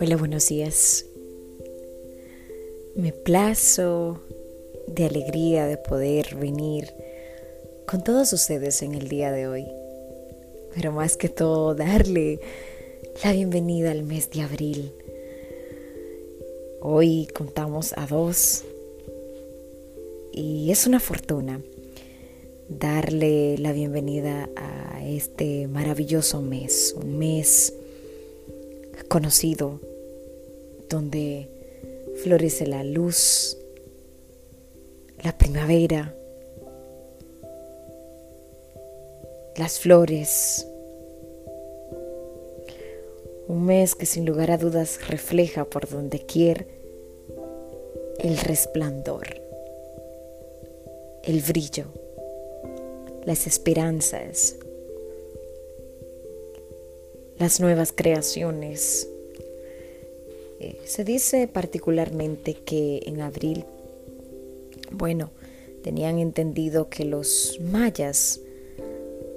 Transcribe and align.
Hola, 0.00 0.16
buenos 0.18 0.48
días. 0.48 1.04
Me 2.94 3.12
plazo 3.12 4.20
de 4.86 5.04
alegría 5.04 5.66
de 5.66 5.76
poder 5.76 6.34
venir 6.36 6.94
con 7.86 8.02
todos 8.02 8.32
ustedes 8.32 8.80
en 8.80 8.94
el 8.94 9.08
día 9.08 9.30
de 9.32 9.48
hoy. 9.48 9.66
Pero 10.74 10.92
más 10.92 11.18
que 11.18 11.28
todo, 11.28 11.74
darle 11.74 12.40
la 13.22 13.32
bienvenida 13.32 13.90
al 13.90 14.02
mes 14.02 14.30
de 14.30 14.40
abril. 14.40 14.92
Hoy 16.80 17.26
contamos 17.34 17.92
a 17.98 18.06
dos 18.06 18.64
y 20.32 20.70
es 20.70 20.86
una 20.86 21.00
fortuna 21.00 21.60
darle 22.68 23.56
la 23.58 23.72
bienvenida 23.72 24.48
a 24.56 25.04
este 25.06 25.68
maravilloso 25.68 26.42
mes, 26.42 26.94
un 27.00 27.18
mes 27.18 27.72
conocido 29.08 29.80
donde 30.88 31.48
florece 32.22 32.66
la 32.66 32.82
luz, 32.82 33.56
la 35.22 35.36
primavera, 35.36 36.14
las 39.56 39.78
flores. 39.78 40.66
Un 43.48 43.64
mes 43.64 43.94
que 43.94 44.06
sin 44.06 44.26
lugar 44.26 44.50
a 44.50 44.58
dudas 44.58 45.06
refleja 45.08 45.64
por 45.64 45.88
donde 45.88 46.18
quiera 46.26 46.64
el 48.18 48.38
resplandor, 48.38 49.40
el 51.22 51.40
brillo, 51.42 51.84
las 53.26 53.48
esperanzas, 53.48 54.56
las 57.38 57.60
nuevas 57.60 57.92
creaciones. 57.92 59.08
Eh, 60.60 60.80
se 60.84 61.04
dice 61.04 61.48
particularmente 61.48 62.54
que 62.54 63.02
en 63.04 63.20
abril, 63.20 63.64
bueno, 64.92 65.32
tenían 65.82 66.18
entendido 66.18 66.88
que 66.88 67.04
los 67.04 67.58
mayas 67.60 68.40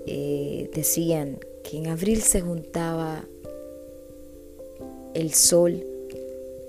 eh, 0.06 0.70
decían 0.74 1.40
que 1.64 1.78
en 1.78 1.88
abril 1.88 2.22
se 2.22 2.42
juntaba 2.42 3.28
el 5.16 5.34
sol 5.34 5.84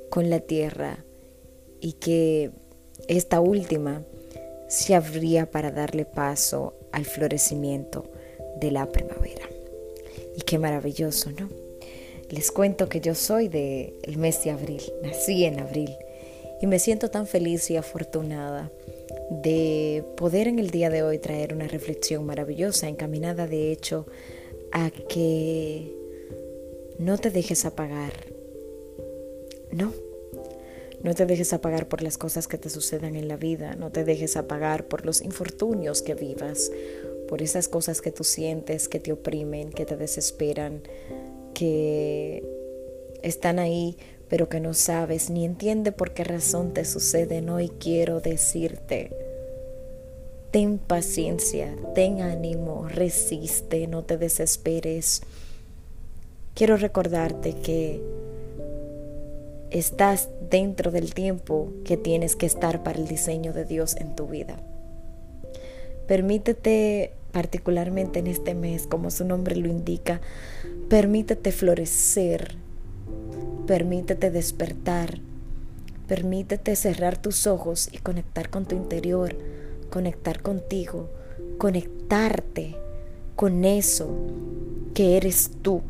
con 0.08 0.30
la 0.30 0.40
tierra 0.40 1.04
y 1.80 1.92
que 1.92 2.50
esta 3.08 3.40
última 3.40 4.04
se 4.68 4.94
abría 4.94 5.50
para 5.50 5.70
darle 5.70 6.06
paso 6.06 6.79
al 6.92 7.04
florecimiento 7.04 8.04
de 8.60 8.70
la 8.70 8.86
primavera. 8.86 9.48
Y 10.36 10.42
qué 10.42 10.58
maravilloso, 10.58 11.30
¿no? 11.32 11.48
Les 12.28 12.52
cuento 12.52 12.88
que 12.88 13.00
yo 13.00 13.14
soy 13.14 13.48
del 13.48 13.94
el 14.02 14.16
mes 14.16 14.44
de 14.44 14.50
abril, 14.50 14.82
nací 15.02 15.44
en 15.44 15.58
abril 15.60 15.90
y 16.60 16.66
me 16.66 16.78
siento 16.78 17.10
tan 17.10 17.26
feliz 17.26 17.70
y 17.70 17.76
afortunada 17.76 18.70
de 19.30 20.04
poder 20.16 20.46
en 20.46 20.58
el 20.58 20.70
día 20.70 20.90
de 20.90 21.02
hoy 21.02 21.18
traer 21.18 21.54
una 21.54 21.66
reflexión 21.66 22.24
maravillosa, 22.24 22.88
encaminada 22.88 23.46
de 23.46 23.72
hecho 23.72 24.06
a 24.72 24.90
que 24.90 25.92
no 26.98 27.18
te 27.18 27.30
dejes 27.30 27.64
apagar. 27.64 28.12
No, 29.72 29.92
no 31.02 31.14
te 31.14 31.26
dejes 31.26 31.52
apagar 31.52 31.88
por 31.88 32.02
las 32.02 32.18
cosas 32.18 32.46
que 32.46 32.58
te 32.58 32.70
sucedan 32.70 33.16
en 33.16 33.28
la 33.28 33.36
vida, 33.36 33.74
no 33.74 33.90
te 33.90 34.04
dejes 34.04 34.36
apagar 34.36 34.86
por 34.86 35.06
los 35.06 35.22
infortunios 35.22 36.02
que 36.02 36.14
vivas, 36.14 36.70
por 37.28 37.42
esas 37.42 37.68
cosas 37.68 38.00
que 38.00 38.12
tú 38.12 38.24
sientes 38.24 38.88
que 38.88 39.00
te 39.00 39.12
oprimen, 39.12 39.70
que 39.70 39.86
te 39.86 39.96
desesperan, 39.96 40.82
que 41.54 42.44
están 43.22 43.58
ahí 43.58 43.96
pero 44.30 44.48
que 44.48 44.60
no 44.60 44.74
sabes 44.74 45.28
ni 45.28 45.44
entiende 45.44 45.90
por 45.90 46.14
qué 46.14 46.22
razón 46.22 46.72
te 46.72 46.84
suceden. 46.84 47.50
Hoy 47.50 47.68
quiero 47.68 48.20
decirte, 48.20 49.10
ten 50.52 50.78
paciencia, 50.78 51.74
ten 51.96 52.22
ánimo, 52.22 52.88
resiste, 52.88 53.88
no 53.88 54.04
te 54.04 54.18
desesperes. 54.18 55.22
Quiero 56.54 56.76
recordarte 56.76 57.54
que 57.54 58.00
estás 59.70 60.28
dentro 60.50 60.90
del 60.90 61.14
tiempo 61.14 61.72
que 61.84 61.96
tienes 61.96 62.36
que 62.36 62.46
estar 62.46 62.82
para 62.82 62.98
el 62.98 63.06
diseño 63.06 63.52
de 63.52 63.64
Dios 63.64 63.96
en 63.96 64.14
tu 64.16 64.26
vida. 64.26 64.56
Permítete, 66.06 67.12
particularmente 67.32 68.18
en 68.18 68.26
este 68.26 68.54
mes, 68.54 68.86
como 68.86 69.10
su 69.10 69.24
nombre 69.24 69.56
lo 69.56 69.68
indica, 69.68 70.20
permítete 70.88 71.52
florecer, 71.52 72.56
permítete 73.66 74.30
despertar, 74.30 75.20
permítete 76.08 76.74
cerrar 76.74 77.16
tus 77.16 77.46
ojos 77.46 77.88
y 77.92 77.98
conectar 77.98 78.50
con 78.50 78.66
tu 78.66 78.74
interior, 78.74 79.36
conectar 79.90 80.42
contigo, 80.42 81.10
conectarte 81.58 82.76
con 83.36 83.64
eso 83.64 84.10
que 84.94 85.16
eres 85.16 85.50
tú 85.62 85.82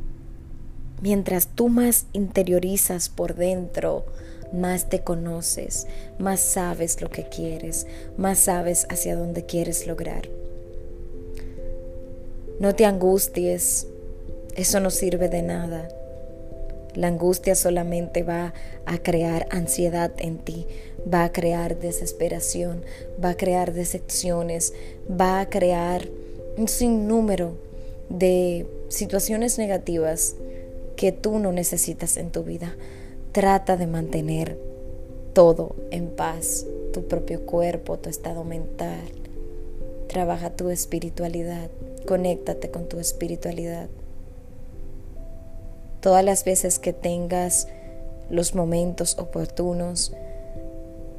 Mientras 1.00 1.48
tú 1.48 1.68
más 1.68 2.06
interiorizas 2.12 3.08
por 3.08 3.34
dentro, 3.34 4.04
más 4.52 4.88
te 4.88 5.00
conoces, 5.00 5.86
más 6.18 6.40
sabes 6.40 7.00
lo 7.00 7.08
que 7.08 7.28
quieres, 7.28 7.86
más 8.16 8.38
sabes 8.40 8.86
hacia 8.90 9.16
dónde 9.16 9.46
quieres 9.46 9.86
lograr. 9.86 10.28
No 12.58 12.74
te 12.74 12.84
angusties, 12.84 13.86
eso 14.56 14.80
no 14.80 14.90
sirve 14.90 15.28
de 15.28 15.42
nada. 15.42 15.88
La 16.94 17.06
angustia 17.06 17.54
solamente 17.54 18.22
va 18.22 18.52
a 18.84 18.98
crear 18.98 19.46
ansiedad 19.50 20.12
en 20.18 20.38
ti, 20.38 20.66
va 21.12 21.24
a 21.24 21.32
crear 21.32 21.78
desesperación, 21.78 22.84
va 23.22 23.30
a 23.30 23.36
crear 23.36 23.72
decepciones, 23.72 24.74
va 25.08 25.40
a 25.40 25.48
crear 25.48 26.08
un 26.58 26.68
sinnúmero 26.68 27.54
de 28.10 28.66
situaciones 28.88 29.56
negativas 29.56 30.34
que 31.00 31.12
tú 31.12 31.38
no 31.38 31.50
necesitas 31.50 32.18
en 32.18 32.30
tu 32.30 32.42
vida. 32.42 32.76
Trata 33.32 33.78
de 33.78 33.86
mantener 33.86 34.58
todo 35.32 35.74
en 35.90 36.10
paz, 36.10 36.66
tu 36.92 37.08
propio 37.08 37.46
cuerpo, 37.46 37.98
tu 37.98 38.10
estado 38.10 38.44
mental. 38.44 39.00
Trabaja 40.08 40.50
tu 40.50 40.68
espiritualidad, 40.68 41.70
conéctate 42.06 42.70
con 42.70 42.86
tu 42.86 43.00
espiritualidad. 43.00 43.88
Todas 46.02 46.22
las 46.22 46.44
veces 46.44 46.78
que 46.78 46.92
tengas 46.92 47.66
los 48.28 48.54
momentos 48.54 49.16
oportunos, 49.18 50.12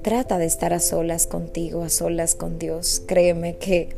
trata 0.03 0.37
de 0.37 0.45
estar 0.45 0.73
a 0.73 0.79
solas 0.79 1.25
contigo, 1.25 1.81
a 1.81 1.89
solas 1.89 2.35
con 2.35 2.59
Dios. 2.59 3.01
Créeme 3.07 3.57
que 3.57 3.89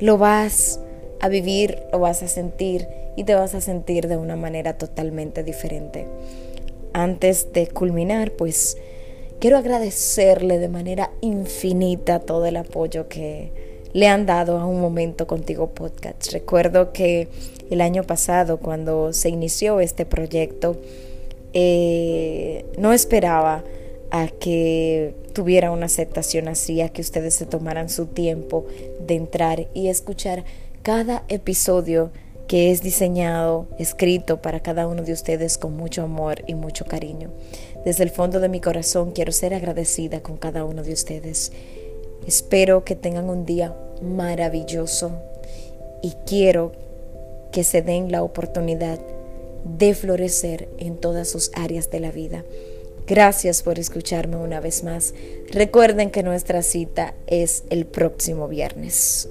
lo 0.00 0.16
vas 0.16 0.80
a 1.22 1.28
vivir, 1.28 1.84
lo 1.92 2.00
vas 2.00 2.22
a 2.22 2.28
sentir 2.28 2.88
y 3.16 3.24
te 3.24 3.34
vas 3.34 3.54
a 3.54 3.60
sentir 3.60 4.08
de 4.08 4.16
una 4.16 4.36
manera 4.36 4.76
totalmente 4.76 5.44
diferente. 5.44 6.06
Antes 6.92 7.52
de 7.52 7.68
culminar, 7.68 8.32
pues 8.32 8.76
quiero 9.38 9.56
agradecerle 9.56 10.58
de 10.58 10.68
manera 10.68 11.12
infinita 11.20 12.18
todo 12.18 12.44
el 12.44 12.56
apoyo 12.56 13.08
que 13.08 13.52
le 13.92 14.08
han 14.08 14.26
dado 14.26 14.58
a 14.58 14.66
un 14.66 14.80
momento 14.80 15.28
contigo 15.28 15.68
podcast. 15.68 16.32
Recuerdo 16.32 16.92
que 16.92 17.28
el 17.70 17.80
año 17.80 18.02
pasado, 18.02 18.58
cuando 18.58 19.12
se 19.12 19.28
inició 19.28 19.78
este 19.80 20.04
proyecto, 20.04 20.76
eh, 21.52 22.64
no 22.78 22.92
esperaba 22.92 23.62
a 24.10 24.26
que 24.26 25.14
tuviera 25.32 25.70
una 25.70 25.86
aceptación 25.86 26.48
así, 26.48 26.80
a 26.80 26.88
que 26.88 27.00
ustedes 27.00 27.34
se 27.34 27.46
tomaran 27.46 27.88
su 27.88 28.06
tiempo 28.06 28.66
de 29.06 29.14
entrar 29.14 29.68
y 29.72 29.88
escuchar 29.88 30.44
cada 30.82 31.24
episodio 31.28 32.10
que 32.48 32.70
es 32.70 32.82
diseñado, 32.82 33.68
escrito 33.78 34.42
para 34.42 34.60
cada 34.60 34.88
uno 34.88 35.04
de 35.04 35.12
ustedes 35.12 35.56
con 35.56 35.76
mucho 35.76 36.02
amor 36.02 36.42
y 36.46 36.54
mucho 36.54 36.84
cariño. 36.84 37.30
Desde 37.84 38.04
el 38.04 38.10
fondo 38.10 38.40
de 38.40 38.48
mi 38.48 38.60
corazón 38.60 39.12
quiero 39.12 39.32
ser 39.32 39.54
agradecida 39.54 40.22
con 40.22 40.36
cada 40.36 40.64
uno 40.64 40.82
de 40.82 40.92
ustedes. 40.92 41.52
Espero 42.26 42.84
que 42.84 42.96
tengan 42.96 43.30
un 43.30 43.46
día 43.46 43.74
maravilloso 44.02 45.12
y 46.02 46.12
quiero 46.26 46.72
que 47.52 47.64
se 47.64 47.82
den 47.82 48.10
la 48.10 48.22
oportunidad 48.22 48.98
de 49.64 49.94
florecer 49.94 50.68
en 50.78 50.96
todas 50.96 51.28
sus 51.28 51.52
áreas 51.54 51.90
de 51.90 52.00
la 52.00 52.10
vida. 52.10 52.44
Gracias 53.06 53.62
por 53.62 53.78
escucharme 53.78 54.36
una 54.36 54.60
vez 54.60 54.82
más. 54.84 55.14
Recuerden 55.50 56.10
que 56.10 56.22
nuestra 56.22 56.62
cita 56.62 57.14
es 57.26 57.64
el 57.70 57.86
próximo 57.86 58.48
viernes. 58.48 59.28